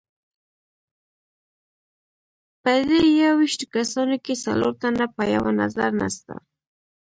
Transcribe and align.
په 2.61 2.71
دې 2.87 3.01
یوویشتو 3.21 3.65
کسانو 3.75 4.15
کې 4.25 4.33
څلور 4.45 4.73
تنه 4.81 5.05
په 5.15 5.23
یوه 5.33 5.51
نظر 5.61 5.89
نسته. 6.01 6.33